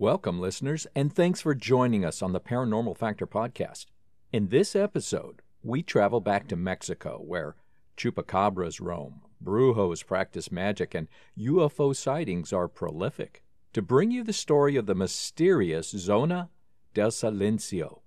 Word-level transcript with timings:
Welcome, 0.00 0.38
listeners, 0.38 0.86
and 0.94 1.12
thanks 1.12 1.40
for 1.40 1.56
joining 1.56 2.04
us 2.04 2.22
on 2.22 2.32
the 2.32 2.38
Paranormal 2.38 2.96
Factor 2.96 3.26
podcast. 3.26 3.86
In 4.32 4.46
this 4.46 4.76
episode, 4.76 5.42
we 5.64 5.82
travel 5.82 6.20
back 6.20 6.46
to 6.46 6.54
Mexico, 6.56 7.20
where 7.20 7.56
chupacabras 7.96 8.80
roam, 8.80 9.22
brujos 9.42 10.06
practice 10.06 10.52
magic, 10.52 10.94
and 10.94 11.08
UFO 11.36 11.96
sightings 11.96 12.52
are 12.52 12.68
prolific, 12.68 13.42
to 13.72 13.82
bring 13.82 14.12
you 14.12 14.22
the 14.22 14.32
story 14.32 14.76
of 14.76 14.86
the 14.86 14.94
mysterious 14.94 15.90
Zona 15.90 16.48
del 16.94 17.10
Silencio, 17.10 18.02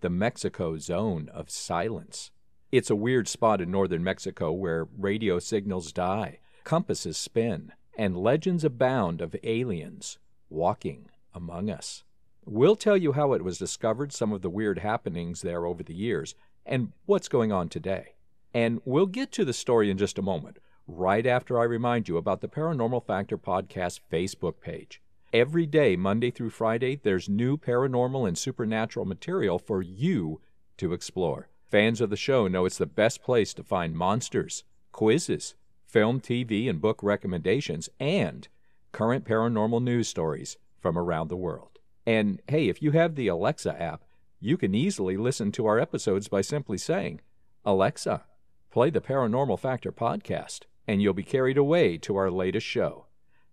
the 0.00 0.10
Mexico 0.10 0.78
Zone 0.78 1.28
of 1.32 1.48
Silence. 1.48 2.32
It's 2.72 2.90
a 2.90 2.96
weird 2.96 3.28
spot 3.28 3.60
in 3.60 3.70
northern 3.70 4.02
Mexico 4.02 4.50
where 4.50 4.88
radio 4.98 5.38
signals 5.38 5.92
die, 5.92 6.40
compasses 6.64 7.16
spin, 7.16 7.70
and 7.96 8.16
legends 8.16 8.64
abound 8.64 9.20
of 9.20 9.36
aliens 9.44 10.18
walking 10.50 11.08
among 11.36 11.70
us. 11.70 12.02
We'll 12.44 12.76
tell 12.76 12.96
you 12.96 13.12
how 13.12 13.34
it 13.34 13.44
was 13.44 13.58
discovered, 13.58 14.12
some 14.12 14.32
of 14.32 14.40
the 14.40 14.50
weird 14.50 14.78
happenings 14.78 15.42
there 15.42 15.66
over 15.66 15.82
the 15.82 15.94
years, 15.94 16.34
and 16.64 16.92
what's 17.04 17.28
going 17.28 17.52
on 17.52 17.68
today. 17.68 18.14
And 18.54 18.80
we'll 18.84 19.06
get 19.06 19.30
to 19.32 19.44
the 19.44 19.52
story 19.52 19.90
in 19.90 19.98
just 19.98 20.18
a 20.18 20.22
moment, 20.22 20.58
right 20.86 21.26
after 21.26 21.60
I 21.60 21.64
remind 21.64 22.08
you 22.08 22.16
about 22.16 22.40
the 22.40 22.48
Paranormal 22.48 23.04
Factor 23.04 23.36
Podcast 23.36 24.00
Facebook 24.10 24.60
page. 24.60 25.02
Every 25.32 25.66
day, 25.66 25.96
Monday 25.96 26.30
through 26.30 26.50
Friday, 26.50 26.98
there's 27.02 27.28
new 27.28 27.58
paranormal 27.58 28.26
and 28.26 28.38
supernatural 28.38 29.04
material 29.04 29.58
for 29.58 29.82
you 29.82 30.40
to 30.78 30.92
explore. 30.92 31.48
Fans 31.64 32.00
of 32.00 32.10
the 32.10 32.16
show 32.16 32.46
know 32.46 32.64
it's 32.64 32.78
the 32.78 32.86
best 32.86 33.22
place 33.22 33.52
to 33.54 33.64
find 33.64 33.96
monsters, 33.96 34.62
quizzes, 34.92 35.56
film, 35.84 36.20
TV, 36.20 36.70
and 36.70 36.80
book 36.80 37.02
recommendations, 37.02 37.88
and 37.98 38.48
current 38.92 39.24
paranormal 39.24 39.82
news 39.82 40.08
stories 40.08 40.56
from 40.86 40.96
around 40.96 41.26
the 41.26 41.36
world. 41.36 41.80
And 42.06 42.40
hey, 42.46 42.68
if 42.68 42.80
you 42.80 42.92
have 42.92 43.16
the 43.16 43.26
Alexa 43.26 43.82
app, 43.82 44.04
you 44.38 44.56
can 44.56 44.72
easily 44.72 45.16
listen 45.16 45.50
to 45.50 45.66
our 45.66 45.80
episodes 45.80 46.28
by 46.28 46.42
simply 46.42 46.78
saying, 46.78 47.22
Alexa, 47.64 48.22
play 48.70 48.90
the 48.90 49.00
Paranormal 49.00 49.58
Factor 49.58 49.90
podcast, 49.90 50.60
and 50.86 51.02
you'll 51.02 51.12
be 51.12 51.24
carried 51.24 51.58
away 51.58 51.98
to 51.98 52.14
our 52.14 52.30
latest 52.30 52.68
show. 52.68 53.06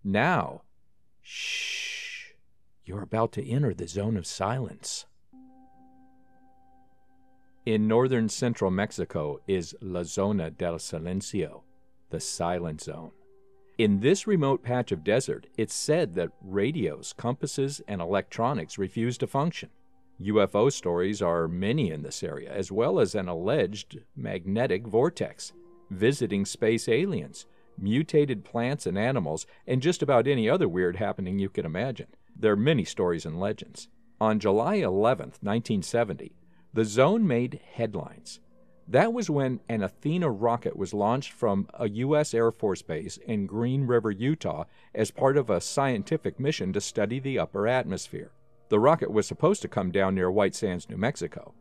Now, 0.04 0.62
shh, 1.22 2.34
you're 2.84 3.02
about 3.02 3.32
to 3.32 3.44
enter 3.44 3.74
the 3.74 3.88
zone 3.88 4.16
of 4.16 4.28
silence. 4.28 5.06
In 7.66 7.88
northern 7.88 8.28
central 8.28 8.70
Mexico 8.70 9.40
is 9.48 9.74
La 9.80 10.04
Zona 10.04 10.52
del 10.52 10.76
Silencio, 10.76 11.62
the 12.10 12.20
silent 12.20 12.80
zone. 12.80 13.10
In 13.76 13.98
this 13.98 14.28
remote 14.28 14.62
patch 14.62 14.92
of 14.92 15.02
desert, 15.02 15.48
it's 15.56 15.74
said 15.74 16.14
that 16.14 16.30
radios, 16.40 17.12
compasses, 17.16 17.80
and 17.88 18.00
electronics 18.00 18.78
refuse 18.78 19.18
to 19.18 19.26
function. 19.26 19.68
UFO 20.20 20.70
stories 20.70 21.20
are 21.20 21.48
many 21.48 21.90
in 21.90 22.02
this 22.02 22.22
area, 22.22 22.52
as 22.52 22.70
well 22.70 23.00
as 23.00 23.16
an 23.16 23.26
alleged 23.26 23.98
magnetic 24.14 24.86
vortex, 24.86 25.52
visiting 25.90 26.44
space 26.44 26.88
aliens, 26.88 27.46
mutated 27.76 28.44
plants 28.44 28.86
and 28.86 28.96
animals, 28.96 29.44
and 29.66 29.82
just 29.82 30.02
about 30.02 30.28
any 30.28 30.48
other 30.48 30.68
weird 30.68 30.94
happening 30.94 31.40
you 31.40 31.48
can 31.48 31.66
imagine. 31.66 32.06
There 32.38 32.52
are 32.52 32.56
many 32.56 32.84
stories 32.84 33.26
and 33.26 33.40
legends. 33.40 33.88
On 34.20 34.38
July 34.38 34.76
11, 34.76 35.32
1970, 35.40 36.36
the 36.72 36.84
zone 36.84 37.26
made 37.26 37.60
headlines. 37.72 38.38
That 38.86 39.12
was 39.12 39.30
when 39.30 39.60
an 39.68 39.82
Athena 39.82 40.30
rocket 40.30 40.76
was 40.76 40.92
launched 40.92 41.32
from 41.32 41.68
a 41.74 41.88
U.S. 41.88 42.34
Air 42.34 42.50
Force 42.52 42.82
base 42.82 43.16
in 43.16 43.46
Green 43.46 43.86
River, 43.86 44.10
Utah, 44.10 44.64
as 44.94 45.10
part 45.10 45.36
of 45.36 45.48
a 45.48 45.60
scientific 45.60 46.38
mission 46.38 46.72
to 46.74 46.80
study 46.80 47.18
the 47.18 47.38
upper 47.38 47.66
atmosphere. 47.66 48.32
The 48.68 48.80
rocket 48.80 49.10
was 49.10 49.26
supposed 49.26 49.62
to 49.62 49.68
come 49.68 49.90
down 49.90 50.14
near 50.14 50.30
White 50.30 50.54
Sands, 50.54 50.88
New 50.88 50.96
Mexico. 50.96 51.54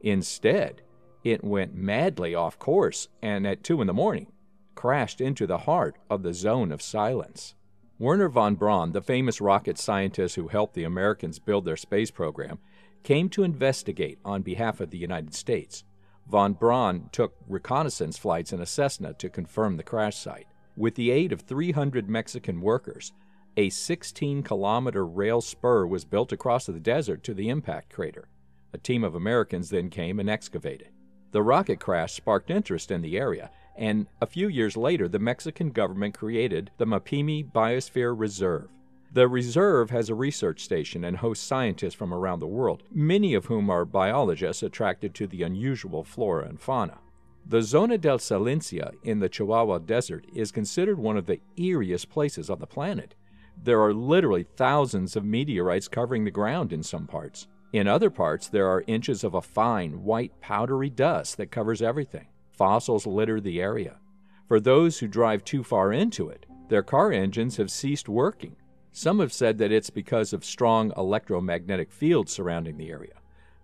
Instead, 0.00 0.82
it 1.22 1.44
went 1.44 1.74
madly 1.74 2.34
off 2.34 2.58
course 2.58 3.08
and 3.20 3.46
at 3.46 3.62
2 3.62 3.82
in 3.82 3.86
the 3.86 3.92
morning 3.92 4.32
crashed 4.80 5.20
into 5.20 5.46
the 5.46 5.58
heart 5.58 5.96
of 6.08 6.22
the 6.22 6.32
zone 6.32 6.72
of 6.72 6.80
silence. 6.80 7.54
Wernher 7.98 8.30
von 8.30 8.54
Braun, 8.54 8.92
the 8.92 9.02
famous 9.02 9.38
rocket 9.38 9.76
scientist 9.76 10.36
who 10.36 10.48
helped 10.48 10.72
the 10.72 10.84
Americans 10.84 11.38
build 11.38 11.66
their 11.66 11.76
space 11.76 12.10
program, 12.10 12.58
came 13.02 13.28
to 13.28 13.42
investigate 13.42 14.18
on 14.24 14.40
behalf 14.40 14.80
of 14.80 14.88
the 14.88 14.96
United 14.96 15.34
States. 15.34 15.84
Von 16.30 16.52
Braun 16.52 17.08
took 17.10 17.34
reconnaissance 17.48 18.16
flights 18.16 18.52
in 18.52 18.60
a 18.60 18.66
Cessna 18.66 19.14
to 19.14 19.28
confirm 19.28 19.76
the 19.76 19.82
crash 19.82 20.16
site. 20.16 20.46
With 20.76 20.94
the 20.94 21.10
aid 21.10 21.32
of 21.32 21.40
300 21.40 22.08
Mexican 22.08 22.60
workers, 22.60 23.12
a 23.56 23.68
16 23.68 24.44
kilometer 24.44 25.04
rail 25.04 25.40
spur 25.40 25.86
was 25.86 26.04
built 26.04 26.30
across 26.30 26.66
the 26.66 26.78
desert 26.78 27.24
to 27.24 27.34
the 27.34 27.48
impact 27.48 27.92
crater. 27.92 28.28
A 28.72 28.78
team 28.78 29.02
of 29.02 29.16
Americans 29.16 29.70
then 29.70 29.90
came 29.90 30.20
and 30.20 30.30
excavated. 30.30 30.90
The 31.32 31.42
rocket 31.42 31.80
crash 31.80 32.14
sparked 32.14 32.48
interest 32.48 32.92
in 32.92 33.02
the 33.02 33.18
area, 33.18 33.50
and 33.76 34.06
a 34.20 34.26
few 34.26 34.46
years 34.46 34.76
later, 34.76 35.08
the 35.08 35.18
Mexican 35.18 35.70
government 35.70 36.16
created 36.16 36.70
the 36.78 36.86
Mapimi 36.86 37.50
Biosphere 37.50 38.14
Reserve. 38.16 38.68
The 39.12 39.26
reserve 39.26 39.90
has 39.90 40.08
a 40.08 40.14
research 40.14 40.62
station 40.62 41.02
and 41.02 41.16
hosts 41.16 41.44
scientists 41.44 41.94
from 41.94 42.14
around 42.14 42.38
the 42.38 42.46
world, 42.46 42.84
many 42.92 43.34
of 43.34 43.46
whom 43.46 43.68
are 43.68 43.84
biologists 43.84 44.62
attracted 44.62 45.14
to 45.14 45.26
the 45.26 45.42
unusual 45.42 46.04
flora 46.04 46.46
and 46.46 46.60
fauna. 46.60 46.98
The 47.44 47.60
Zona 47.60 47.98
del 47.98 48.18
Silencio 48.18 48.92
in 49.02 49.18
the 49.18 49.28
Chihuahua 49.28 49.78
Desert 49.78 50.26
is 50.32 50.52
considered 50.52 50.96
one 50.96 51.16
of 51.16 51.26
the 51.26 51.40
eeriest 51.58 52.08
places 52.08 52.48
on 52.48 52.60
the 52.60 52.68
planet. 52.68 53.16
There 53.60 53.82
are 53.82 53.92
literally 53.92 54.44
thousands 54.44 55.16
of 55.16 55.24
meteorites 55.24 55.88
covering 55.88 56.24
the 56.24 56.30
ground 56.30 56.72
in 56.72 56.84
some 56.84 57.08
parts. 57.08 57.48
In 57.72 57.88
other 57.88 58.10
parts, 58.10 58.46
there 58.46 58.68
are 58.68 58.84
inches 58.86 59.24
of 59.24 59.34
a 59.34 59.42
fine, 59.42 60.04
white, 60.04 60.40
powdery 60.40 60.88
dust 60.88 61.36
that 61.38 61.50
covers 61.50 61.82
everything. 61.82 62.26
Fossils 62.52 63.08
litter 63.08 63.40
the 63.40 63.60
area. 63.60 63.98
For 64.46 64.60
those 64.60 65.00
who 65.00 65.08
drive 65.08 65.42
too 65.42 65.64
far 65.64 65.92
into 65.92 66.28
it, 66.28 66.46
their 66.68 66.84
car 66.84 67.10
engines 67.10 67.56
have 67.56 67.72
ceased 67.72 68.08
working 68.08 68.54
some 68.92 69.20
have 69.20 69.32
said 69.32 69.58
that 69.58 69.72
it's 69.72 69.90
because 69.90 70.32
of 70.32 70.44
strong 70.44 70.92
electromagnetic 70.96 71.92
fields 71.92 72.32
surrounding 72.32 72.76
the 72.76 72.90
area. 72.90 73.14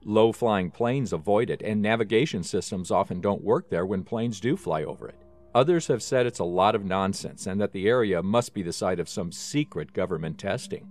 Low 0.05 0.31
flying 0.31 0.71
planes 0.71 1.13
avoid 1.13 1.51
it, 1.51 1.63
and 1.63 1.83
navigation 1.83 2.45
systems 2.45 2.91
often 2.91 3.21
don't 3.21 3.43
work 3.43 3.69
there 3.69 3.85
when 3.85 4.05
planes 4.05 4.39
do 4.39 4.57
fly 4.57 4.85
over 4.85 5.09
it. 5.09 5.17
Others 5.55 5.87
have 5.87 6.03
said 6.03 6.27
it's 6.27 6.39
a 6.39 6.45
lot 6.45 6.75
of 6.75 6.85
nonsense 6.85 7.47
and 7.47 7.61
that 7.61 7.73
the 7.73 7.89
area 7.89 8.23
must 8.23 8.53
be 8.53 8.63
the 8.63 8.73
site 8.73 9.01
of 9.01 9.09
some 9.09 9.33
secret 9.33 9.93
government 9.95 10.39
testing. 10.39 10.87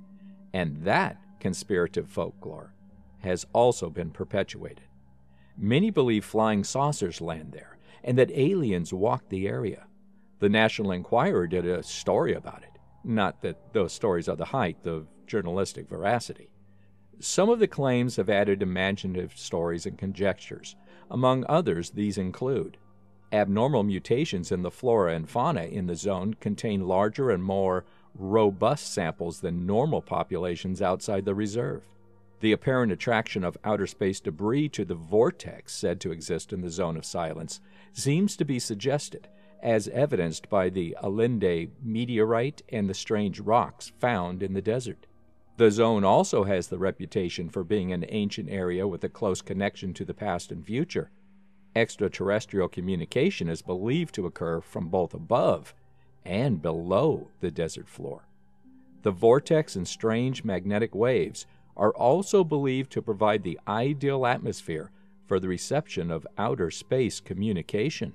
And 0.54 0.84
that 0.84 1.22
conspirative 1.40 2.10
folklore 2.10 2.74
has 3.20 3.46
also 3.54 3.90
been 3.90 4.10
perpetuated. 4.10 4.88
Many 5.56 5.92
believe 5.92 6.26
flying 6.26 6.64
saucers 6.64 7.22
land 7.22 7.52
there 7.52 7.78
and 8.04 8.18
that 8.18 8.32
aliens 8.32 8.92
walk 8.92 9.30
the 9.30 9.48
area. 9.48 9.86
The 10.40 10.50
National 10.50 10.92
Enquirer 10.92 11.48
did 11.48 11.66
a 11.66 11.84
story 11.84 12.34
about 12.34 12.64
it. 12.64 12.75
Not 13.08 13.44
that 13.44 13.72
those 13.72 13.94
stories 13.94 14.28
are 14.28 14.36
the 14.36 14.46
height 14.46 14.88
of 14.88 15.08
journalistic 15.28 15.88
veracity. 15.88 16.50
Some 17.20 17.50
of 17.50 17.60
the 17.60 17.68
claims 17.68 18.16
have 18.16 18.32
added 18.32 18.64
imaginative 18.64 19.38
stories 19.38 19.86
and 19.86 19.96
conjectures. 19.96 20.76
Among 21.12 21.46
others, 21.48 21.92
these 21.92 22.18
include 22.18 22.78
abnormal 23.32 23.84
mutations 23.84 24.52
in 24.52 24.64
the 24.64 24.72
flora 24.72 25.14
and 25.14 25.30
fauna 25.30 25.66
in 25.66 25.86
the 25.86 25.96
zone 25.96 26.34
contain 26.40 26.88
larger 26.88 27.30
and 27.30 27.44
more 27.44 27.86
robust 28.16 28.92
samples 28.92 29.42
than 29.42 29.68
normal 29.68 30.02
populations 30.02 30.82
outside 30.82 31.26
the 31.26 31.36
reserve. 31.36 31.84
The 32.40 32.54
apparent 32.54 32.92
attraction 32.92 33.44
of 33.44 33.58
outer 33.64 33.88
space 33.88 34.20
debris 34.20 34.70
to 34.70 34.84
the 34.84 34.96
vortex 34.96 35.74
said 35.74 36.02
to 36.02 36.12
exist 36.12 36.52
in 36.52 36.62
the 36.62 36.72
zone 36.72 36.98
of 36.98 37.06
silence 37.06 37.62
seems 37.94 38.36
to 38.38 38.46
be 38.46 38.58
suggested 38.58 39.28
as 39.66 39.88
evidenced 39.88 40.48
by 40.48 40.70
the 40.70 40.96
Allende 41.02 41.70
meteorite 41.82 42.62
and 42.70 42.88
the 42.88 42.94
strange 42.94 43.40
rocks 43.40 43.92
found 44.00 44.44
in 44.44 44.54
the 44.54 44.62
desert. 44.62 45.08
The 45.58 45.72
zone 45.72 46.04
also 46.04 46.44
has 46.44 46.68
the 46.68 46.78
reputation 46.78 47.50
for 47.50 47.64
being 47.64 47.92
an 47.92 48.06
ancient 48.10 48.48
area 48.48 48.88
with 48.88 49.04
a 49.04 49.10
close 49.10 49.42
connection 49.42 49.92
to 49.96 50.06
the 50.06 50.14
past 50.14 50.52
and 50.52 50.64
future. 50.64 51.10
Extraterrestrial 51.76 52.68
communication 52.68 53.50
is 53.50 53.64
believed 53.64 54.14
to 54.16 54.28
occur 54.28 54.62
from 54.62 54.90
both 54.90 55.16
above 55.16 55.74
and 56.24 56.62
below 56.62 57.30
the 57.40 57.50
desert 57.50 57.90
floor. 57.90 58.28
The 59.02 59.12
vortex 59.12 59.76
and 59.76 59.88
strange 59.88 60.44
magnetic 60.44 60.94
waves 60.94 61.48
are 61.76 61.94
also 61.94 62.44
believed 62.44 62.92
to 62.92 63.02
provide 63.02 63.42
the 63.42 63.60
ideal 63.68 64.28
atmosphere 64.28 64.92
for 65.26 65.40
the 65.40 65.48
reception 65.48 66.12
of 66.12 66.28
outer 66.38 66.70
space 66.70 67.20
communication. 67.20 68.14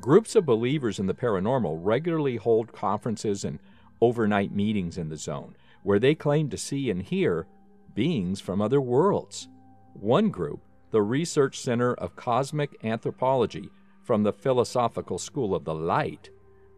Groups 0.00 0.34
of 0.36 0.44
believers 0.44 0.98
in 0.98 1.06
the 1.06 1.14
paranormal 1.14 1.78
regularly 1.80 2.36
hold 2.36 2.72
conferences 2.72 3.44
and 3.44 3.58
overnight 4.00 4.52
meetings 4.52 4.98
in 4.98 5.08
the 5.08 5.16
zone 5.16 5.54
where 5.82 5.98
they 5.98 6.14
claim 6.14 6.50
to 6.50 6.58
see 6.58 6.90
and 6.90 7.02
hear 7.02 7.46
beings 7.94 8.40
from 8.40 8.60
other 8.60 8.80
worlds. 8.80 9.48
One 9.94 10.30
group, 10.30 10.60
the 10.90 11.00
Research 11.00 11.60
Center 11.60 11.94
of 11.94 12.16
Cosmic 12.16 12.76
Anthropology 12.84 13.70
from 14.02 14.22
the 14.22 14.32
Philosophical 14.32 15.18
School 15.18 15.54
of 15.54 15.64
the 15.64 15.74
Light, 15.74 16.30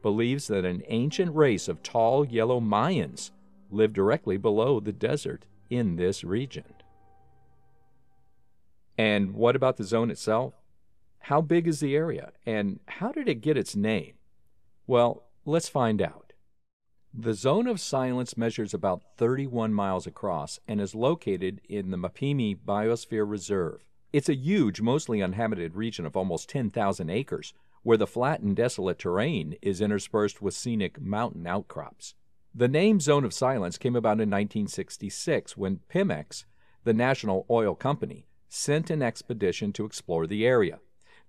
believes 0.02 0.46
that 0.46 0.64
an 0.64 0.82
ancient 0.88 1.34
race 1.34 1.68
of 1.68 1.82
tall 1.82 2.24
yellow 2.24 2.60
Mayans 2.60 3.30
lived 3.70 3.94
directly 3.94 4.36
below 4.36 4.78
the 4.78 4.92
desert 4.92 5.46
in 5.70 5.96
this 5.96 6.22
region. 6.22 6.74
And 8.96 9.34
what 9.34 9.56
about 9.56 9.76
the 9.76 9.84
zone 9.84 10.10
itself? 10.10 10.54
How 11.28 11.42
big 11.42 11.68
is 11.68 11.80
the 11.80 11.94
area, 11.94 12.32
and 12.46 12.80
how 12.86 13.12
did 13.12 13.28
it 13.28 13.42
get 13.42 13.58
its 13.58 13.76
name? 13.76 14.14
Well, 14.86 15.26
let's 15.44 15.68
find 15.68 16.00
out. 16.00 16.32
The 17.12 17.34
zone 17.34 17.66
of 17.66 17.80
silence 17.80 18.38
measures 18.38 18.72
about 18.72 19.02
31 19.18 19.74
miles 19.74 20.06
across 20.06 20.58
and 20.66 20.80
is 20.80 20.94
located 20.94 21.60
in 21.68 21.90
the 21.90 21.98
Mapimi 21.98 22.56
Biosphere 22.56 23.28
Reserve. 23.28 23.84
It's 24.10 24.30
a 24.30 24.34
huge, 24.34 24.80
mostly 24.80 25.20
uninhabited 25.20 25.74
region 25.74 26.06
of 26.06 26.16
almost 26.16 26.48
10,000 26.48 27.10
acres, 27.10 27.52
where 27.82 27.98
the 27.98 28.06
flat 28.06 28.40
and 28.40 28.56
desolate 28.56 28.98
terrain 28.98 29.54
is 29.60 29.82
interspersed 29.82 30.40
with 30.40 30.54
scenic 30.54 30.98
mountain 30.98 31.46
outcrops. 31.46 32.14
The 32.54 32.68
name 32.68 33.00
Zone 33.00 33.26
of 33.26 33.34
Silence 33.34 33.76
came 33.76 33.96
about 33.96 34.12
in 34.12 34.30
1966 34.30 35.58
when 35.58 35.80
Pemex, 35.92 36.46
the 36.84 36.94
national 36.94 37.44
oil 37.50 37.74
company, 37.74 38.24
sent 38.48 38.88
an 38.88 39.02
expedition 39.02 39.74
to 39.74 39.84
explore 39.84 40.26
the 40.26 40.46
area. 40.46 40.78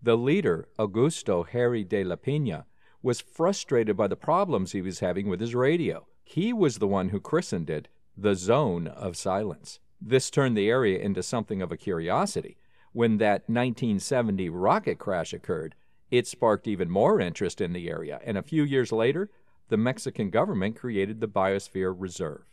The 0.01 0.17
leader, 0.17 0.69
Augusto 0.77 1.45
Harry 1.47 1.83
de 1.83 2.05
la 2.05 2.15
Pena, 2.15 2.65
was 3.01 3.19
frustrated 3.19 3.97
by 3.97 4.07
the 4.07 4.15
problems 4.15 4.71
he 4.71 4.81
was 4.81 4.99
having 4.99 5.27
with 5.27 5.41
his 5.41 5.53
radio. 5.53 6.07
He 6.23 6.53
was 6.53 6.77
the 6.77 6.87
one 6.87 7.09
who 7.09 7.19
christened 7.19 7.69
it 7.69 7.89
the 8.15 8.35
Zone 8.35 8.87
of 8.87 9.17
Silence. 9.17 9.79
This 10.01 10.29
turned 10.29 10.57
the 10.57 10.69
area 10.69 10.99
into 10.99 11.23
something 11.23 11.61
of 11.61 11.71
a 11.71 11.77
curiosity. 11.77 12.57
When 12.93 13.17
that 13.17 13.49
1970 13.49 14.49
rocket 14.49 14.99
crash 14.99 15.33
occurred, 15.33 15.75
it 16.09 16.27
sparked 16.27 16.67
even 16.67 16.89
more 16.89 17.19
interest 17.19 17.61
in 17.61 17.73
the 17.73 17.89
area, 17.89 18.19
and 18.23 18.37
a 18.37 18.43
few 18.43 18.63
years 18.63 18.91
later, 18.91 19.29
the 19.67 19.77
Mexican 19.77 20.29
government 20.29 20.75
created 20.75 21.19
the 21.19 21.27
Biosphere 21.27 21.93
Reserve. 21.95 22.48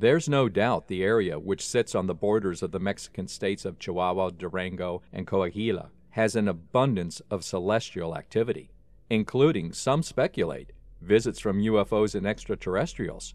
There's 0.00 0.28
no 0.28 0.48
doubt 0.48 0.86
the 0.86 1.02
area, 1.02 1.40
which 1.40 1.66
sits 1.66 1.92
on 1.96 2.06
the 2.06 2.14
borders 2.14 2.62
of 2.62 2.70
the 2.70 2.78
Mexican 2.78 3.26
states 3.26 3.64
of 3.64 3.80
Chihuahua, 3.80 4.30
Durango, 4.30 5.02
and 5.12 5.26
Coahuila, 5.26 5.88
has 6.10 6.36
an 6.36 6.46
abundance 6.46 7.20
of 7.32 7.42
celestial 7.42 8.16
activity, 8.16 8.70
including, 9.10 9.72
some 9.72 10.04
speculate, 10.04 10.72
visits 11.00 11.40
from 11.40 11.60
UFOs 11.60 12.14
and 12.14 12.28
extraterrestrials. 12.28 13.34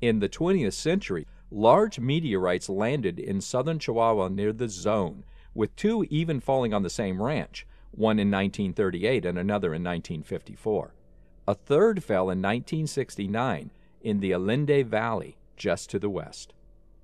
In 0.00 0.20
the 0.20 0.28
20th 0.28 0.74
century, 0.74 1.26
large 1.50 1.98
meteorites 1.98 2.68
landed 2.68 3.18
in 3.18 3.40
southern 3.40 3.80
Chihuahua 3.80 4.28
near 4.28 4.52
the 4.52 4.68
zone 4.68 5.24
with 5.52 5.74
two 5.74 6.06
even 6.10 6.38
falling 6.38 6.72
on 6.72 6.84
the 6.84 6.90
same 6.90 7.20
ranch, 7.20 7.66
one 7.90 8.20
in 8.20 8.30
1938 8.30 9.24
and 9.24 9.36
another 9.36 9.74
in 9.74 9.82
1954. 9.82 10.94
A 11.48 11.54
third 11.56 12.04
fell 12.04 12.30
in 12.30 12.40
1969 12.40 13.72
in 14.00 14.20
the 14.20 14.32
Allende 14.32 14.82
Valley, 14.84 15.37
just 15.58 15.90
to 15.90 15.98
the 15.98 16.10
west. 16.10 16.54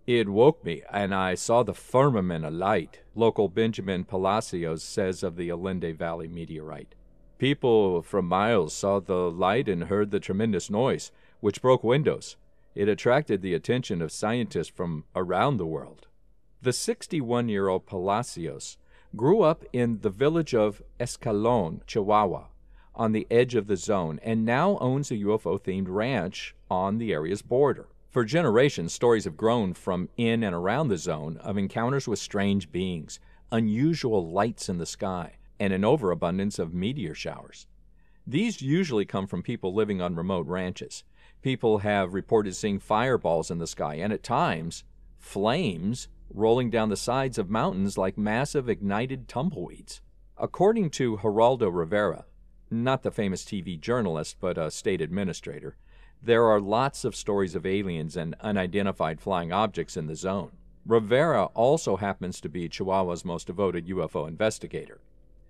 It 0.06 0.28
woke 0.28 0.64
me, 0.64 0.82
and 0.92 1.14
I 1.14 1.34
saw 1.34 1.62
the 1.62 1.74
firmament 1.74 2.44
alight, 2.44 3.00
local 3.14 3.48
Benjamin 3.48 4.04
Palacios 4.04 4.82
says 4.82 5.22
of 5.22 5.36
the 5.36 5.50
Allende 5.50 5.92
Valley 5.92 6.28
meteorite. 6.28 6.94
People 7.38 8.02
from 8.02 8.26
miles 8.26 8.74
saw 8.74 9.00
the 9.00 9.30
light 9.30 9.68
and 9.68 9.84
heard 9.84 10.10
the 10.10 10.20
tremendous 10.20 10.68
noise, 10.68 11.10
which 11.40 11.62
broke 11.62 11.82
windows. 11.82 12.36
It 12.74 12.88
attracted 12.88 13.40
the 13.40 13.54
attention 13.54 14.02
of 14.02 14.12
scientists 14.12 14.68
from 14.68 15.04
around 15.16 15.56
the 15.56 15.66
world. 15.66 16.06
The 16.60 16.72
61 16.72 17.48
year 17.48 17.68
old 17.68 17.86
Palacios 17.86 18.76
grew 19.16 19.42
up 19.42 19.64
in 19.72 20.00
the 20.00 20.10
village 20.10 20.54
of 20.54 20.82
Escalon, 21.00 21.80
Chihuahua, 21.86 22.48
on 22.94 23.12
the 23.12 23.26
edge 23.30 23.54
of 23.54 23.66
the 23.68 23.76
zone, 23.76 24.20
and 24.22 24.44
now 24.44 24.76
owns 24.78 25.10
a 25.10 25.16
UFO 25.16 25.60
themed 25.60 25.88
ranch 25.88 26.54
on 26.70 26.98
the 26.98 27.12
area's 27.12 27.42
border. 27.42 27.88
For 28.14 28.24
generations, 28.24 28.92
stories 28.92 29.24
have 29.24 29.36
grown 29.36 29.74
from 29.74 30.08
in 30.16 30.44
and 30.44 30.54
around 30.54 30.86
the 30.86 30.96
zone 30.96 31.36
of 31.38 31.58
encounters 31.58 32.06
with 32.06 32.20
strange 32.20 32.70
beings, 32.70 33.18
unusual 33.50 34.30
lights 34.30 34.68
in 34.68 34.78
the 34.78 34.86
sky, 34.86 35.38
and 35.58 35.72
an 35.72 35.84
overabundance 35.84 36.60
of 36.60 36.72
meteor 36.72 37.16
showers. 37.16 37.66
These 38.24 38.62
usually 38.62 39.04
come 39.04 39.26
from 39.26 39.42
people 39.42 39.74
living 39.74 40.00
on 40.00 40.14
remote 40.14 40.46
ranches. 40.46 41.02
People 41.42 41.78
have 41.78 42.14
reported 42.14 42.54
seeing 42.54 42.78
fireballs 42.78 43.50
in 43.50 43.58
the 43.58 43.66
sky 43.66 43.96
and 43.96 44.12
at 44.12 44.22
times 44.22 44.84
flames 45.18 46.06
rolling 46.32 46.70
down 46.70 46.90
the 46.90 46.96
sides 46.96 47.36
of 47.36 47.50
mountains 47.50 47.98
like 47.98 48.16
massive 48.16 48.68
ignited 48.68 49.26
tumbleweeds. 49.26 50.02
According 50.38 50.90
to 50.90 51.16
Geraldo 51.16 51.68
Rivera, 51.68 52.26
not 52.70 53.02
the 53.02 53.10
famous 53.10 53.42
TV 53.42 53.78
journalist, 53.80 54.36
but 54.38 54.56
a 54.56 54.70
state 54.70 55.00
administrator, 55.00 55.76
there 56.24 56.46
are 56.46 56.60
lots 56.60 57.04
of 57.04 57.14
stories 57.14 57.54
of 57.54 57.66
aliens 57.66 58.16
and 58.16 58.34
unidentified 58.40 59.20
flying 59.20 59.52
objects 59.52 59.96
in 59.96 60.06
the 60.06 60.16
zone. 60.16 60.52
Rivera 60.86 61.46
also 61.54 61.96
happens 61.96 62.40
to 62.40 62.48
be 62.48 62.68
Chihuahua's 62.68 63.24
most 63.24 63.46
devoted 63.46 63.88
UFO 63.88 64.26
investigator. 64.26 65.00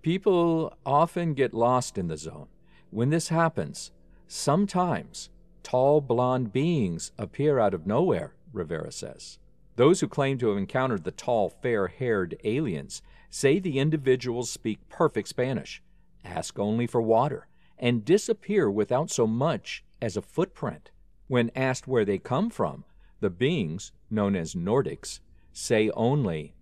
People 0.01 0.77
often 0.85 1.33
get 1.33 1.53
lost 1.53 1.97
in 1.97 2.09
the 2.09 2.17
zone. 2.17 2.47
When 2.91 3.09
this 3.09 3.29
happens, 3.29 3.91
sometimes 4.27 5.29
tall 5.63 6.01
blonde 6.01 6.51
beings 6.51 7.11
appear 7.17 7.57
out 7.57 7.73
of 7.73 7.87
nowhere, 7.87 8.33
Rivera 8.51 8.91
says. 8.91 9.39
Those 9.77 10.01
who 10.01 10.07
claim 10.09 10.37
to 10.39 10.49
have 10.49 10.57
encountered 10.57 11.05
the 11.05 11.11
tall, 11.11 11.49
fair 11.49 11.87
haired 11.87 12.37
aliens 12.43 13.01
say 13.29 13.59
the 13.59 13.79
individuals 13.79 14.49
speak 14.49 14.89
perfect 14.89 15.29
Spanish, 15.29 15.81
ask 16.23 16.59
only 16.59 16.85
for 16.85 17.01
water, 17.01 17.47
and 17.77 18.05
disappear 18.05 18.69
without 18.69 19.09
so 19.09 19.25
much 19.25 19.84
as 20.01 20.17
a 20.17 20.21
footprint. 20.21 20.91
When 21.27 21.51
asked 21.55 21.87
where 21.87 22.05
they 22.05 22.17
come 22.17 22.49
from, 22.49 22.83
the 23.19 23.29
beings, 23.29 23.91
known 24.09 24.35
as 24.35 24.53
Nordics, 24.53 25.19
say 25.53 25.89
only 25.91 26.53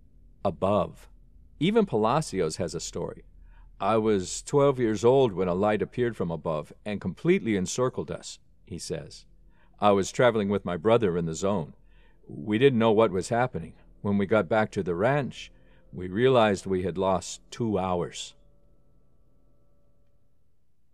above. 0.44 1.08
Even 1.60 1.86
Palacios 1.86 2.56
has 2.56 2.74
a 2.74 2.80
story. 2.80 3.24
I 3.80 3.96
was 3.96 4.42
12 4.42 4.78
years 4.78 5.04
old 5.04 5.32
when 5.32 5.48
a 5.48 5.54
light 5.54 5.82
appeared 5.82 6.16
from 6.16 6.30
above 6.30 6.72
and 6.84 7.00
completely 7.00 7.56
encircled 7.56 8.10
us, 8.10 8.38
he 8.64 8.78
says. 8.78 9.26
I 9.80 9.90
was 9.90 10.12
traveling 10.12 10.48
with 10.48 10.64
my 10.64 10.76
brother 10.76 11.18
in 11.18 11.26
the 11.26 11.34
zone. 11.34 11.74
We 12.26 12.58
didn't 12.58 12.78
know 12.78 12.92
what 12.92 13.10
was 13.10 13.28
happening. 13.28 13.74
When 14.00 14.16
we 14.16 14.26
got 14.26 14.48
back 14.48 14.70
to 14.72 14.82
the 14.82 14.94
ranch, 14.94 15.50
we 15.92 16.08
realized 16.08 16.66
we 16.66 16.82
had 16.82 16.96
lost 16.96 17.40
two 17.50 17.78
hours. 17.78 18.34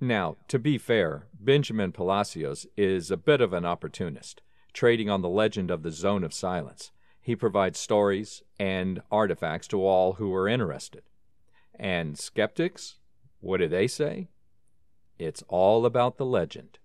Now, 0.02 0.38
to 0.48 0.58
be 0.58 0.78
fair, 0.78 1.26
Benjamin 1.38 1.92
Palacios 1.92 2.66
is 2.74 3.10
a 3.10 3.18
bit 3.18 3.42
of 3.42 3.52
an 3.52 3.66
opportunist, 3.66 4.40
trading 4.72 5.10
on 5.10 5.20
the 5.20 5.28
legend 5.28 5.70
of 5.70 5.82
the 5.82 5.90
Zone 5.90 6.24
of 6.24 6.32
Silence. 6.32 6.90
He 7.20 7.36
provides 7.36 7.78
stories 7.78 8.42
and 8.58 9.02
artifacts 9.10 9.68
to 9.68 9.84
all 9.84 10.14
who 10.14 10.34
are 10.34 10.48
interested. 10.48 11.02
And 11.74 12.18
skeptics, 12.18 12.96
what 13.40 13.58
do 13.58 13.68
they 13.68 13.86
say? 13.86 14.28
It's 15.18 15.44
all 15.48 15.84
about 15.84 16.16
the 16.16 16.24
legend. 16.24 16.78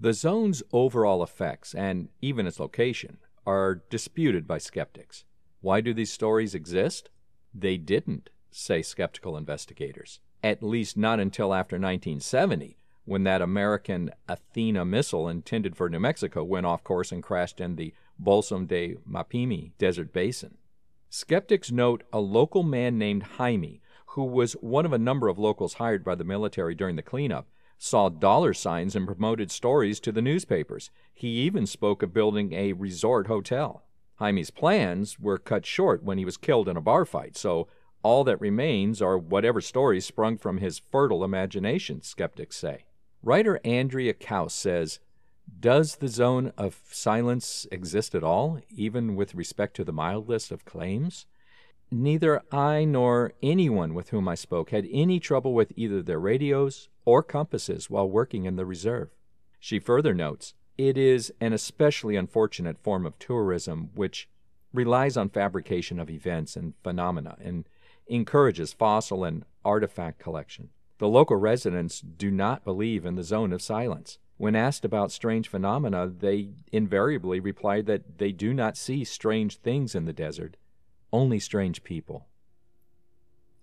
The 0.00 0.12
zone's 0.12 0.60
overall 0.72 1.22
effects, 1.22 1.72
and 1.72 2.08
even 2.20 2.48
its 2.48 2.58
location, 2.58 3.18
are 3.46 3.82
disputed 3.90 4.44
by 4.48 4.58
skeptics. 4.58 5.24
Why 5.60 5.80
do 5.80 5.94
these 5.94 6.12
stories 6.12 6.52
exist? 6.52 7.10
They 7.54 7.76
didn't, 7.76 8.28
say 8.50 8.82
skeptical 8.82 9.36
investigators. 9.36 10.18
At 10.44 10.62
least 10.62 10.98
not 10.98 11.20
until 11.20 11.54
after 11.54 11.76
1970, 11.76 12.76
when 13.06 13.24
that 13.24 13.40
American 13.40 14.10
Athena 14.28 14.84
missile 14.84 15.26
intended 15.26 15.74
for 15.74 15.88
New 15.88 15.98
Mexico 15.98 16.44
went 16.44 16.66
off 16.66 16.84
course 16.84 17.12
and 17.12 17.22
crashed 17.22 17.62
in 17.62 17.76
the 17.76 17.94
Bolsón 18.22 18.68
de 18.68 18.96
Mapimi 19.08 19.72
desert 19.78 20.12
basin. 20.12 20.58
Skeptics 21.08 21.72
note 21.72 22.02
a 22.12 22.20
local 22.20 22.62
man 22.62 22.98
named 22.98 23.22
Jaime, 23.22 23.80
who 24.08 24.24
was 24.24 24.52
one 24.60 24.84
of 24.84 24.92
a 24.92 24.98
number 24.98 25.28
of 25.28 25.38
locals 25.38 25.74
hired 25.74 26.04
by 26.04 26.14
the 26.14 26.24
military 26.24 26.74
during 26.74 26.96
the 26.96 27.02
cleanup, 27.02 27.48
saw 27.78 28.10
dollar 28.10 28.52
signs 28.52 28.94
and 28.94 29.06
promoted 29.06 29.50
stories 29.50 29.98
to 29.98 30.12
the 30.12 30.20
newspapers. 30.20 30.90
He 31.14 31.28
even 31.28 31.64
spoke 31.64 32.02
of 32.02 32.12
building 32.12 32.52
a 32.52 32.74
resort 32.74 33.28
hotel. 33.28 33.84
Jaime's 34.16 34.50
plans 34.50 35.18
were 35.18 35.38
cut 35.38 35.64
short 35.64 36.04
when 36.04 36.18
he 36.18 36.26
was 36.26 36.36
killed 36.36 36.68
in 36.68 36.76
a 36.76 36.82
bar 36.82 37.06
fight, 37.06 37.34
so 37.34 37.66
all 38.04 38.22
that 38.24 38.40
remains 38.40 39.02
are 39.02 39.18
whatever 39.18 39.60
stories 39.60 40.04
sprung 40.04 40.36
from 40.36 40.58
his 40.58 40.78
fertile 40.78 41.24
imagination, 41.24 42.02
skeptics 42.02 42.56
say. 42.56 42.84
Writer 43.22 43.58
Andrea 43.64 44.12
Kaus 44.12 44.52
says, 44.52 45.00
Does 45.58 45.96
the 45.96 46.08
zone 46.08 46.52
of 46.58 46.78
silence 46.90 47.66
exist 47.72 48.14
at 48.14 48.22
all, 48.22 48.60
even 48.68 49.16
with 49.16 49.34
respect 49.34 49.74
to 49.76 49.84
the 49.84 49.92
mildest 49.92 50.52
of 50.52 50.66
claims? 50.66 51.26
Neither 51.90 52.42
I 52.52 52.84
nor 52.84 53.32
anyone 53.42 53.94
with 53.94 54.10
whom 54.10 54.28
I 54.28 54.34
spoke 54.34 54.70
had 54.70 54.86
any 54.90 55.18
trouble 55.18 55.54
with 55.54 55.72
either 55.74 56.02
their 56.02 56.20
radios 56.20 56.88
or 57.06 57.22
compasses 57.22 57.88
while 57.88 58.08
working 58.08 58.44
in 58.44 58.56
the 58.56 58.66
reserve. 58.66 59.08
She 59.58 59.78
further 59.78 60.12
notes 60.12 60.54
it 60.76 60.98
is 60.98 61.32
an 61.40 61.52
especially 61.52 62.16
unfortunate 62.16 62.78
form 62.82 63.06
of 63.06 63.18
tourism 63.18 63.90
which 63.94 64.28
relies 64.72 65.16
on 65.16 65.30
fabrication 65.30 65.98
of 66.00 66.10
events 66.10 66.56
and 66.56 66.74
phenomena 66.82 67.36
and 67.40 67.66
encourages 68.06 68.72
fossil 68.72 69.24
and 69.24 69.44
artifact 69.64 70.18
collection. 70.18 70.70
The 70.98 71.08
local 71.08 71.36
residents 71.36 72.00
do 72.00 72.30
not 72.30 72.64
believe 72.64 73.04
in 73.04 73.16
the 73.16 73.22
zone 73.22 73.52
of 73.52 73.62
silence. 73.62 74.18
When 74.36 74.56
asked 74.56 74.84
about 74.84 75.12
strange 75.12 75.48
phenomena, 75.48 76.08
they 76.08 76.50
invariably 76.72 77.40
replied 77.40 77.86
that 77.86 78.18
they 78.18 78.32
do 78.32 78.52
not 78.52 78.76
see 78.76 79.04
strange 79.04 79.58
things 79.58 79.94
in 79.94 80.04
the 80.04 80.12
desert, 80.12 80.56
only 81.12 81.38
strange 81.38 81.84
people. 81.84 82.26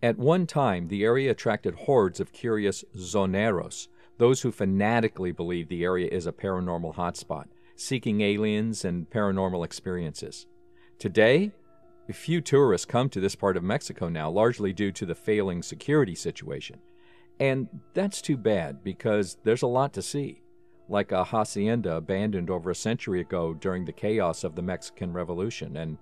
At 0.01 0.17
one 0.17 0.47
time, 0.47 0.87
the 0.87 1.03
area 1.03 1.31
attracted 1.31 1.75
hordes 1.75 2.19
of 2.19 2.31
curious 2.31 2.83
zoneros, 2.97 3.87
those 4.17 4.41
who 4.41 4.51
fanatically 4.51 5.31
believe 5.31 5.67
the 5.67 5.83
area 5.83 6.07
is 6.07 6.25
a 6.25 6.31
paranormal 6.31 6.95
hotspot, 6.95 7.47
seeking 7.75 8.21
aliens 8.21 8.85
and 8.85 9.09
paranormal 9.09 9.65
experiences. 9.65 10.47
Today, 10.99 11.51
few 12.13 12.41
tourists 12.41 12.85
come 12.85 13.09
to 13.09 13.19
this 13.19 13.35
part 13.35 13.55
of 13.57 13.63
Mexico 13.63 14.09
now, 14.09 14.29
largely 14.29 14.73
due 14.73 14.91
to 14.91 15.05
the 15.05 15.15
failing 15.15 15.63
security 15.63 16.15
situation. 16.15 16.79
And 17.39 17.67
that's 17.93 18.21
too 18.21 18.37
bad 18.37 18.83
because 18.83 19.37
there's 19.43 19.61
a 19.61 19.67
lot 19.67 19.93
to 19.93 20.01
see, 20.01 20.41
like 20.89 21.11
a 21.11 21.23
hacienda 21.23 21.95
abandoned 21.95 22.49
over 22.49 22.69
a 22.69 22.75
century 22.75 23.21
ago 23.21 23.53
during 23.53 23.85
the 23.85 23.93
chaos 23.93 24.43
of 24.43 24.55
the 24.55 24.61
Mexican 24.61 25.13
Revolution, 25.13 25.77
and 25.77 25.97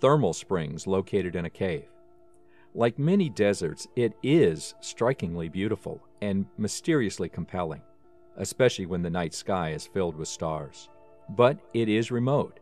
thermal 0.00 0.32
springs 0.32 0.86
located 0.86 1.36
in 1.36 1.44
a 1.44 1.50
cave. 1.50 1.88
Like 2.74 2.98
many 2.98 3.28
deserts, 3.28 3.86
it 3.96 4.14
is 4.22 4.74
strikingly 4.80 5.48
beautiful 5.48 6.00
and 6.20 6.46
mysteriously 6.58 7.28
compelling, 7.28 7.82
especially 8.36 8.86
when 8.86 9.02
the 9.02 9.10
night 9.10 9.34
sky 9.34 9.70
is 9.70 9.86
filled 9.86 10.16
with 10.16 10.28
stars. 10.28 10.88
But 11.28 11.58
it 11.72 11.88
is 11.88 12.10
remote. 12.10 12.58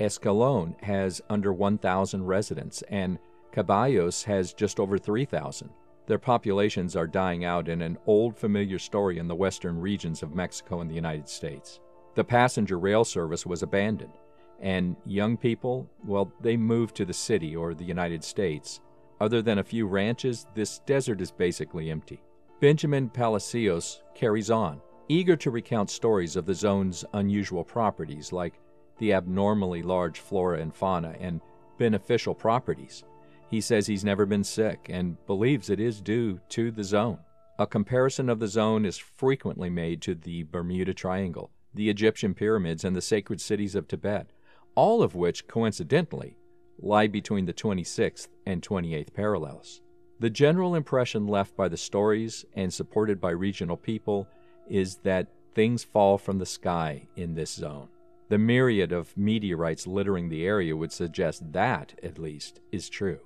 Escalon 0.00 0.80
has 0.82 1.20
under 1.28 1.52
1,000 1.52 2.24
residents, 2.24 2.82
and 2.88 3.18
Ceballos 3.54 4.24
has 4.24 4.52
just 4.52 4.80
over 4.80 4.98
3,000. 4.98 5.70
Their 6.06 6.18
populations 6.18 6.96
are 6.96 7.06
dying 7.06 7.44
out 7.44 7.68
in 7.68 7.82
an 7.82 7.98
old 8.06 8.36
familiar 8.36 8.78
story 8.78 9.18
in 9.18 9.28
the 9.28 9.34
western 9.34 9.78
regions 9.78 10.22
of 10.22 10.34
Mexico 10.34 10.80
and 10.80 10.90
the 10.90 10.94
United 10.94 11.28
States. 11.28 11.80
The 12.14 12.24
passenger 12.24 12.78
rail 12.78 13.04
service 13.04 13.46
was 13.46 13.62
abandoned, 13.62 14.14
and 14.60 14.96
young 15.06 15.36
people, 15.36 15.88
well, 16.04 16.32
they 16.40 16.56
moved 16.56 16.96
to 16.96 17.04
the 17.04 17.12
city 17.12 17.54
or 17.54 17.74
the 17.74 17.84
United 17.84 18.24
States 18.24 18.80
other 19.20 19.42
than 19.42 19.58
a 19.58 19.64
few 19.64 19.86
ranches, 19.86 20.46
this 20.54 20.78
desert 20.80 21.20
is 21.20 21.30
basically 21.30 21.90
empty. 21.90 22.22
Benjamin 22.60 23.10
Palacios 23.10 24.02
carries 24.14 24.50
on, 24.50 24.80
eager 25.08 25.36
to 25.36 25.50
recount 25.50 25.90
stories 25.90 26.36
of 26.36 26.46
the 26.46 26.54
zone's 26.54 27.04
unusual 27.12 27.62
properties 27.62 28.32
like 28.32 28.58
the 29.00 29.12
abnormally 29.12 29.82
large 29.82 30.20
flora 30.20 30.60
and 30.60 30.72
fauna 30.72 31.16
and 31.18 31.40
beneficial 31.78 32.34
properties. 32.34 33.02
He 33.50 33.60
says 33.60 33.86
he's 33.86 34.04
never 34.04 34.26
been 34.26 34.44
sick 34.44 34.86
and 34.88 35.16
believes 35.26 35.70
it 35.70 35.80
is 35.80 36.00
due 36.00 36.40
to 36.50 36.70
the 36.70 36.84
zone. 36.84 37.18
A 37.58 37.66
comparison 37.66 38.28
of 38.28 38.38
the 38.38 38.46
zone 38.46 38.86
is 38.86 38.96
frequently 38.96 39.68
made 39.68 40.00
to 40.02 40.14
the 40.14 40.44
Bermuda 40.44 40.94
Triangle, 40.94 41.50
the 41.74 41.90
Egyptian 41.90 42.32
pyramids, 42.32 42.84
and 42.84 42.94
the 42.94 43.02
sacred 43.02 43.40
cities 43.40 43.74
of 43.74 43.88
Tibet, 43.88 44.30
all 44.74 45.02
of 45.02 45.14
which, 45.14 45.48
coincidentally, 45.48 46.36
lie 46.78 47.06
between 47.08 47.46
the 47.46 47.52
26th 47.52 48.28
and 48.46 48.62
28th 48.62 49.12
parallels. 49.12 49.80
The 50.20 50.30
general 50.30 50.74
impression 50.74 51.26
left 51.26 51.56
by 51.56 51.68
the 51.68 51.76
stories 51.76 52.44
and 52.54 52.72
supported 52.72 53.20
by 53.20 53.30
regional 53.30 53.76
people 53.76 54.28
is 54.68 54.96
that 55.02 55.28
things 55.54 55.82
fall 55.82 56.18
from 56.18 56.38
the 56.38 56.46
sky 56.46 57.08
in 57.16 57.34
this 57.34 57.50
zone. 57.50 57.88
The 58.30 58.38
myriad 58.38 58.92
of 58.92 59.16
meteorites 59.16 59.88
littering 59.88 60.28
the 60.28 60.46
area 60.46 60.76
would 60.76 60.92
suggest 60.92 61.52
that, 61.52 61.98
at 62.00 62.16
least, 62.16 62.60
is 62.70 62.88
true. 62.88 63.18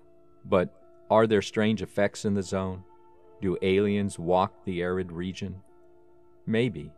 But 0.47 0.75
are 1.11 1.27
there 1.27 1.43
strange 1.43 1.83
effects 1.83 2.25
in 2.25 2.33
the 2.33 2.43
zone? 2.43 2.83
Do 3.43 3.59
aliens 3.61 4.19
walk 4.19 4.65
the 4.65 4.81
arid 4.81 5.13
region? 5.13 5.61
Maybe. 6.47 6.91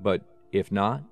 But 0.00 0.22
if 0.50 0.72
not, 0.72 1.04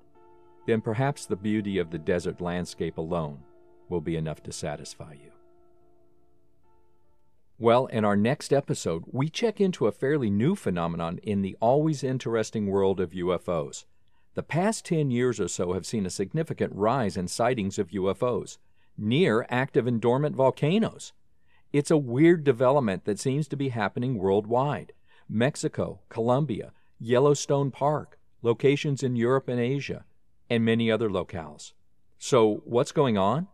then 0.65 0.81
perhaps 0.81 1.25
the 1.25 1.37
beauty 1.37 1.77
of 1.77 1.91
the 1.91 1.97
desert 1.97 2.41
landscape 2.41 2.97
alone 2.97 3.39
will 3.87 4.01
be 4.01 4.17
enough 4.17 4.43
to 4.43 4.51
satisfy 4.51 5.13
you. 5.13 5.31
Well, 7.57 7.85
in 7.85 8.03
our 8.03 8.17
next 8.17 8.51
episode, 8.51 9.05
we 9.13 9.29
check 9.29 9.61
into 9.61 9.87
a 9.87 9.93
fairly 9.93 10.29
new 10.29 10.55
phenomenon 10.55 11.19
in 11.23 11.41
the 11.41 11.55
always 11.61 12.03
interesting 12.03 12.67
world 12.67 12.99
of 12.99 13.11
UFOs. 13.11 13.85
The 14.37 14.43
past 14.43 14.85
10 14.85 15.09
years 15.09 15.39
or 15.39 15.47
so 15.47 15.73
have 15.73 15.87
seen 15.87 16.05
a 16.05 16.11
significant 16.11 16.71
rise 16.75 17.17
in 17.17 17.27
sightings 17.27 17.79
of 17.79 17.89
UFOs 17.89 18.59
near 18.95 19.47
active 19.49 19.87
and 19.87 19.99
dormant 19.99 20.35
volcanoes. 20.35 21.11
It's 21.73 21.89
a 21.89 21.97
weird 21.97 22.43
development 22.43 23.05
that 23.05 23.17
seems 23.17 23.47
to 23.47 23.55
be 23.55 23.69
happening 23.69 24.19
worldwide. 24.19 24.93
Mexico, 25.27 26.01
Colombia, 26.09 26.71
Yellowstone 26.99 27.71
Park, 27.71 28.19
locations 28.43 29.01
in 29.01 29.15
Europe 29.15 29.47
and 29.47 29.59
Asia, 29.59 30.05
and 30.51 30.63
many 30.63 30.91
other 30.91 31.09
locales. 31.09 31.73
So, 32.19 32.61
what's 32.63 32.91
going 32.91 33.17
on? 33.17 33.47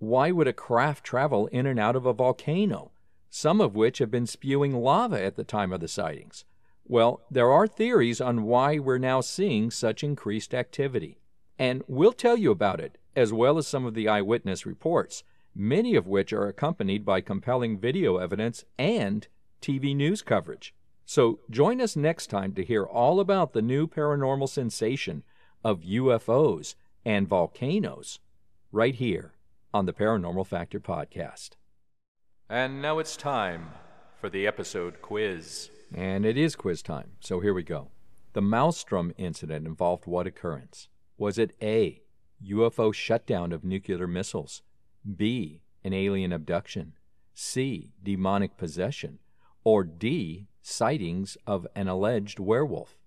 Why 0.00 0.32
would 0.32 0.48
a 0.48 0.52
craft 0.52 1.04
travel 1.04 1.46
in 1.52 1.66
and 1.66 1.78
out 1.78 1.94
of 1.94 2.04
a 2.04 2.12
volcano, 2.12 2.90
some 3.30 3.60
of 3.60 3.76
which 3.76 3.98
have 3.98 4.10
been 4.10 4.26
spewing 4.26 4.74
lava 4.74 5.22
at 5.22 5.36
the 5.36 5.44
time 5.44 5.72
of 5.72 5.78
the 5.78 5.86
sightings? 5.86 6.44
Well, 6.88 7.20
there 7.30 7.50
are 7.50 7.66
theories 7.66 8.20
on 8.20 8.44
why 8.44 8.78
we're 8.78 8.98
now 8.98 9.20
seeing 9.20 9.70
such 9.70 10.04
increased 10.04 10.54
activity. 10.54 11.18
And 11.58 11.82
we'll 11.88 12.12
tell 12.12 12.36
you 12.36 12.52
about 12.52 12.80
it, 12.80 12.98
as 13.16 13.32
well 13.32 13.58
as 13.58 13.66
some 13.66 13.84
of 13.84 13.94
the 13.94 14.08
eyewitness 14.08 14.64
reports, 14.64 15.24
many 15.54 15.96
of 15.96 16.06
which 16.06 16.32
are 16.32 16.46
accompanied 16.46 17.04
by 17.04 17.20
compelling 17.20 17.78
video 17.78 18.18
evidence 18.18 18.64
and 18.78 19.26
TV 19.60 19.96
news 19.96 20.22
coverage. 20.22 20.74
So 21.04 21.40
join 21.50 21.80
us 21.80 21.96
next 21.96 22.28
time 22.28 22.52
to 22.54 22.64
hear 22.64 22.84
all 22.84 23.18
about 23.18 23.52
the 23.52 23.62
new 23.62 23.88
paranormal 23.88 24.48
sensation 24.48 25.24
of 25.64 25.80
UFOs 25.80 26.74
and 27.04 27.26
volcanoes 27.26 28.20
right 28.70 28.94
here 28.94 29.32
on 29.72 29.86
the 29.86 29.92
Paranormal 29.92 30.46
Factor 30.46 30.78
podcast. 30.78 31.50
And 32.48 32.80
now 32.80 32.98
it's 32.98 33.16
time 33.16 33.70
for 34.20 34.28
the 34.28 34.46
episode 34.46 35.02
quiz. 35.02 35.70
And 35.94 36.26
it 36.26 36.36
is 36.36 36.56
quiz 36.56 36.82
time, 36.82 37.12
so 37.20 37.40
here 37.40 37.54
we 37.54 37.62
go. 37.62 37.90
The 38.32 38.42
Malmstrom 38.42 39.12
incident 39.16 39.66
involved 39.66 40.06
what 40.06 40.26
occurrence? 40.26 40.88
Was 41.16 41.38
it 41.38 41.56
A, 41.62 42.02
UFO 42.44 42.92
shutdown 42.92 43.52
of 43.52 43.64
nuclear 43.64 44.06
missiles, 44.06 44.62
B, 45.16 45.62
an 45.84 45.92
alien 45.92 46.32
abduction, 46.32 46.94
C, 47.34 47.92
demonic 48.02 48.56
possession, 48.56 49.20
or 49.64 49.84
D, 49.84 50.48
sightings 50.60 51.38
of 51.46 51.66
an 51.74 51.88
alleged 51.88 52.38
werewolf? 52.38 52.98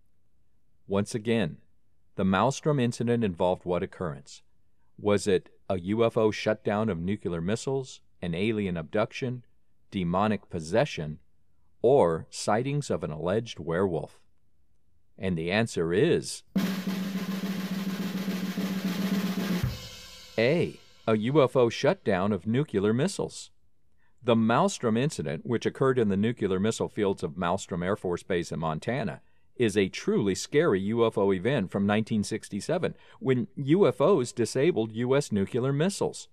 Once 0.88 1.13
again, 1.13 1.57
the 2.15 2.24
Malmstrom 2.24 2.81
incident 2.81 3.24
involved 3.24 3.65
what 3.65 3.83
occurrence? 3.83 4.41
Was 4.98 5.27
it 5.27 5.50
a 5.69 5.75
UFO 5.75 6.33
shutdown 6.33 6.89
of 6.89 6.98
nuclear 6.98 7.41
missiles, 7.41 8.01
an 8.21 8.33
alien 8.33 8.75
abduction, 8.75 9.45
demonic 9.91 10.50
possession, 10.50 11.19
or 11.81 12.27
sightings 12.29 12.89
of 12.89 13.03
an 13.03 13.12
alleged 13.12 13.59
werewolf? 13.59 14.19
And 15.17 15.38
the 15.38 15.51
answer 15.51 15.93
is 15.93 16.43
A. 20.38 20.79
A 21.05 21.13
UFO 21.13 21.71
shutdown 21.71 22.31
of 22.31 22.48
nuclear 22.48 22.93
missiles. 22.93 23.51
The 24.24 24.36
Malmstrom 24.36 24.98
incident, 24.98 25.45
which 25.45 25.65
occurred 25.65 25.98
in 25.98 26.09
the 26.09 26.17
nuclear 26.17 26.59
missile 26.59 26.88
fields 26.88 27.24
of 27.24 27.38
Malmstrom 27.38 27.83
Air 27.83 27.95
Force 27.95 28.24
Base 28.24 28.51
in 28.51 28.59
Montana, 28.59 29.21
is 29.55 29.75
a 29.75 29.89
truly 29.89 30.36
scary 30.36 30.81
UFO 30.81 31.36
event 31.36 31.71
from 31.71 31.83
1967 31.83 32.95
when 33.19 33.48
UFOs 33.57 34.33
disabled 34.33 34.93
U.S. 34.93 35.31
nuclear 35.31 35.74
missiles. 35.74 36.29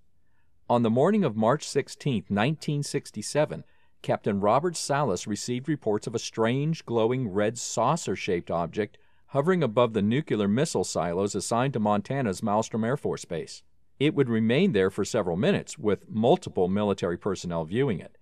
On 0.69 0.83
the 0.83 0.91
morning 0.91 1.25
of 1.25 1.37
March 1.37 1.67
16, 1.67 2.25
1967, 2.29 3.65
Captain 4.03 4.41
Robert 4.41 4.77
Salas 4.77 5.27
received 5.27 5.69
reports 5.69 6.07
of 6.07 6.15
a 6.15 6.19
strange, 6.19 6.85
glowing 6.87 7.29
red 7.29 7.59
saucer 7.59 8.15
shaped 8.17 8.51
object 8.51 8.99
hovering 9.37 9.63
above 9.63 9.93
the 9.93 10.03
nuclear 10.03 10.49
missile 10.49 10.85
silos 10.85 11.35
assigned 11.35 11.73
to 11.73 11.81
Montana's 11.81 12.41
Malmstrom 12.41 12.85
Air 12.85 12.97
Force 12.97 13.25
Base. 13.25 13.63
It 13.99 14.15
would 14.15 14.29
remain 14.29 14.73
there 14.73 14.91
for 14.91 15.05
several 15.05 15.37
minutes, 15.37 15.79
with 15.79 16.09
multiple 16.09 16.69
military 16.69 17.19
personnel 17.19 17.65
viewing 17.65 17.99
it. 17.99 18.19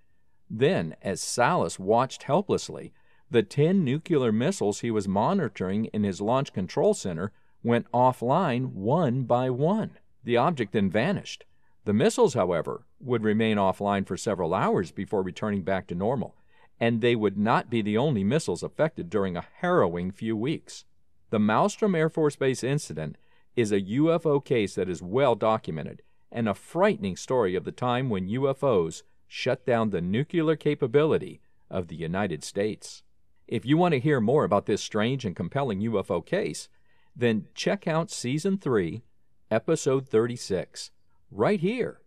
Then, 0.49 0.97
as 1.03 1.21
Salas 1.21 1.79
watched 1.79 2.25
helplessly, 2.25 2.93
the 3.31 3.43
10 3.43 3.85
nuclear 3.85 4.33
missiles 4.33 4.81
he 4.81 4.91
was 4.91 5.09
monitoring 5.09 5.87
in 5.87 6.05
his 6.05 6.21
launch 6.21 6.53
control 6.53 6.95
center 6.95 7.33
went 7.63 7.91
offline 7.93 8.73
one 8.73 9.25
by 9.25 9.51
one. 9.51 9.99
The 10.23 10.37
object 10.37 10.73
then 10.73 10.91
vanished. 10.91 11.45
The 11.85 11.93
missiles, 11.93 12.35
however, 12.35 12.87
would 12.99 13.23
remain 13.23 13.59
offline 13.59 14.07
for 14.07 14.17
several 14.17 14.55
hours 14.55 14.91
before 14.91 15.23
returning 15.23 15.63
back 15.63 15.87
to 15.89 15.95
normal, 15.95 16.35
and 16.81 17.01
they 17.01 17.15
would 17.15 17.37
not 17.37 17.69
be 17.69 17.83
the 17.83 17.99
only 17.99 18.25
missiles 18.25 18.63
affected 18.63 19.11
during 19.11 19.37
a 19.37 19.45
harrowing 19.59 20.11
few 20.11 20.37
weeks. 20.37 20.85
The 21.31 21.39
Malmstrom 21.39 21.97
Air 21.97 22.09
Force 22.09 22.37
Base 22.37 22.65
incident 22.65 23.17
is 23.55 23.71
a 23.71 23.81
UFO 23.81 24.43
case 24.45 24.75
that 24.77 24.89
is 24.89 25.03
well 25.03 25.35
documented 25.35 26.03
and 26.33 26.49
a 26.49 26.55
frightening 26.55 27.17
story 27.17 27.55
of 27.55 27.65
the 27.65 27.73
time 27.73 28.11
when 28.11 28.29
UFOs 28.29 29.03
shut 29.29 29.65
down 29.65 29.91
the 29.91 30.01
nuclear 30.01 30.57
capability 30.57 31.41
of 31.71 31.89
the 31.89 31.97
United 31.97 32.43
States. 32.43 33.03
If 33.47 33.65
you 33.65 33.77
want 33.77 33.93
to 33.93 34.01
hear 34.01 34.21
more 34.21 34.45
about 34.45 34.67
this 34.67 34.83
strange 34.83 35.25
and 35.25 35.37
compelling 35.37 35.81
UFO 35.81 36.25
case, 36.25 36.69
then 37.15 37.47
check 37.55 37.87
out 37.87 38.11
Season 38.11 38.59
3, 38.59 39.03
Episode 39.51 40.09
36, 40.09 40.91
right 41.35 41.59
here 41.59 42.01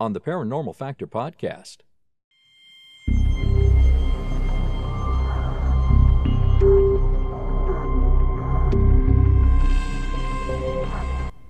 on 0.00 0.14
the 0.14 0.20
Paranormal 0.20 0.74
Factor 0.74 1.06
podcast. 1.06 1.78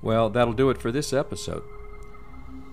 Well, 0.02 0.28
that'll 0.30 0.54
do 0.54 0.70
it 0.70 0.78
for 0.78 0.90
this 0.90 1.12
episode. 1.12 1.62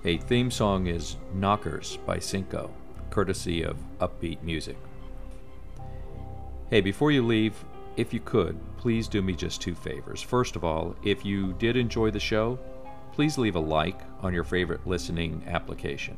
A 0.05 0.17
theme 0.17 0.49
song 0.49 0.87
is 0.87 1.17
Knockers 1.35 1.97
by 2.05 2.17
Cinco, 2.17 2.71
courtesy 3.11 3.61
of 3.61 3.77
Uppbeat 3.99 4.41
Music. 4.41 4.77
Hey, 6.71 6.81
before 6.81 7.11
you 7.11 7.23
leave, 7.23 7.53
if 7.95 8.11
you 8.11 8.21
could, 8.21 8.57
please 8.77 9.07
do 9.07 9.21
me 9.21 9.33
just 9.33 9.61
two 9.61 9.75
favors. 9.75 10.21
First 10.21 10.55
of 10.55 10.63
all, 10.63 10.95
if 11.03 11.23
you 11.23 11.53
did 11.53 11.77
enjoy 11.77 12.09
the 12.09 12.19
show, 12.19 12.57
please 13.17 13.39
leave 13.39 13.55
a 13.55 13.59
like 13.59 13.99
on 14.21 14.31
your 14.31 14.43
favorite 14.43 14.85
listening 14.85 15.43
application. 15.47 16.15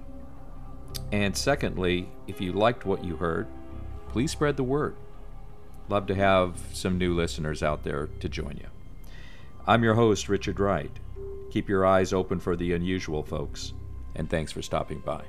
And 1.14 1.36
secondly, 1.36 2.10
if 2.28 2.42
you 2.42 2.52
liked 2.52 2.86
what 2.86 3.06
you 3.06 3.16
heard, 3.16 3.48
please 4.10 4.32
spread 4.32 4.58
the 4.58 4.64
word. 4.64 4.98
Love 5.88 6.08
to 6.08 6.16
have 6.16 6.58
some 6.74 6.98
new 6.98 7.16
listeners 7.16 7.64
out 7.64 7.86
there 7.86 8.08
to 8.20 8.28
join 8.28 8.58
you. 8.58 8.68
I'm 9.66 9.82
your 9.82 9.94
host, 9.94 10.28
Richard 10.28 10.60
Wright. 10.60 10.92
Keep 11.52 11.70
your 11.70 11.86
eyes 11.86 12.12
open 12.12 12.38
for 12.38 12.58
the 12.58 12.74
unusual, 12.74 13.24
folks, 13.24 13.72
and 14.16 14.30
thanks 14.30 14.52
for 14.52 14.62
stopping 14.62 15.00
by. 15.00 15.24